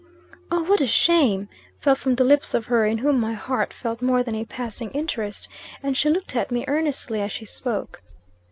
[0.49, 1.47] "'Oh, what a shame!'
[1.79, 4.89] fell from the lips of her in whom my heart felt more than a passing
[4.93, 5.47] interest;
[5.83, 8.01] and she looked at me earnestly as she spoke.